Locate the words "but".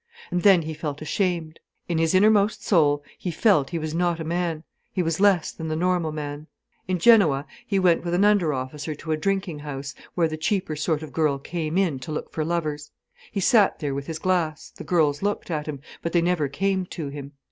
16.01-16.13